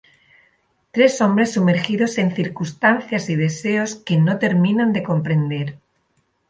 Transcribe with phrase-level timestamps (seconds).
[0.89, 5.77] Tres hombres sumergidos en circunstancias y deseos que no terminan de comprender.